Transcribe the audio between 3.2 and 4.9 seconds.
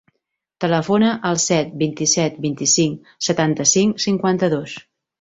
setanta-cinc, cinquanta-dos.